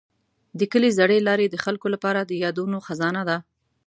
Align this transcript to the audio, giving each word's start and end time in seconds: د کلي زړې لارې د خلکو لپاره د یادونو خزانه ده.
د 0.59 0.61
کلي 0.71 0.89
زړې 0.99 1.17
لارې 1.27 1.45
د 1.49 1.55
خلکو 1.63 1.87
لپاره 1.93 2.19
د 2.23 2.31
یادونو 2.43 2.77
خزانه 2.87 3.21
ده. 3.29 3.37